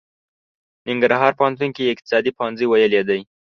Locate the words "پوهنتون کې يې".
1.39-1.91